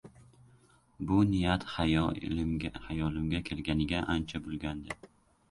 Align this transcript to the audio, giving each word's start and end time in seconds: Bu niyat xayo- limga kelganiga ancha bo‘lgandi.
Bu 1.11 1.17
niyat 1.31 1.65
xayo- 1.73 2.07
limga 2.39 3.43
kelganiga 3.51 4.03
ancha 4.17 4.43
bo‘lgandi. 4.49 5.01